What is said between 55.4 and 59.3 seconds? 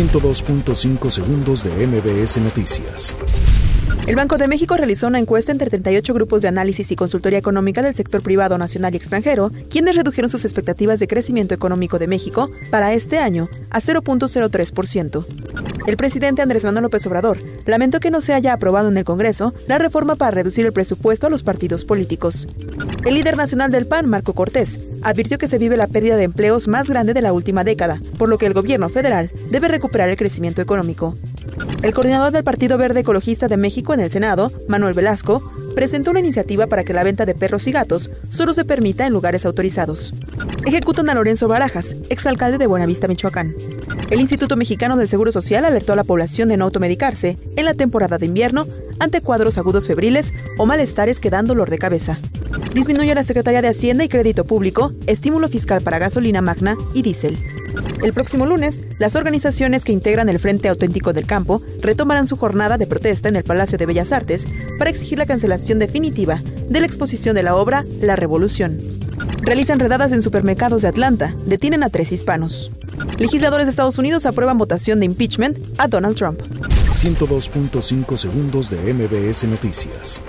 fiscal para gasolina magna y diésel. El próximo lunes, las